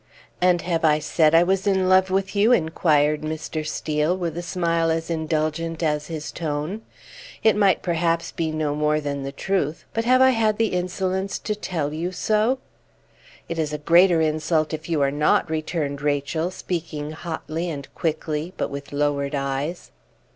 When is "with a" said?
4.17-4.41